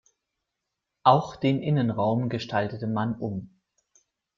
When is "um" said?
3.19-3.59